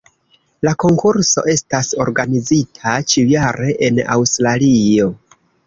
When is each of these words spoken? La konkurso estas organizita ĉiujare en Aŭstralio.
La 0.67 0.71
konkurso 0.83 1.43
estas 1.53 1.91
organizita 2.07 2.95
ĉiujare 3.13 3.71
en 3.91 4.03
Aŭstralio. 4.17 5.11